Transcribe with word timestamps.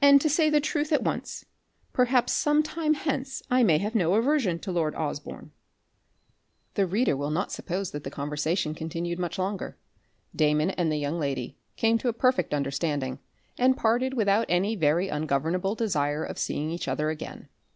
And 0.00 0.20
to 0.20 0.30
say 0.30 0.48
the 0.48 0.60
truth 0.60 0.92
at 0.92 1.02
once, 1.02 1.44
perhaps 1.92 2.32
some 2.32 2.62
time 2.62 2.94
hence 2.94 3.42
I 3.50 3.64
may 3.64 3.78
have 3.78 3.96
no 3.96 4.14
aversion 4.14 4.60
to 4.60 4.70
lord 4.70 4.94
Osborne." 4.94 5.50
The 6.74 6.86
reader 6.86 7.16
will 7.16 7.32
not 7.32 7.50
suppose 7.50 7.90
that 7.90 8.04
the 8.04 8.08
conversation 8.12 8.76
continued 8.76 9.18
much 9.18 9.40
longer. 9.40 9.76
Damon 10.36 10.70
and 10.70 10.92
the 10.92 10.98
young 10.98 11.18
lady 11.18 11.56
came 11.74 11.98
to 11.98 12.08
a 12.08 12.12
perfect 12.12 12.54
understanding, 12.54 13.18
and 13.58 13.76
parted 13.76 14.14
without 14.14 14.46
any 14.48 14.76
very 14.76 15.08
ungovernable 15.08 15.74
desire 15.74 16.22
of 16.22 16.38
seeing 16.38 16.70
each 16.70 16.86
other 16.86 17.10
again. 17.10 17.48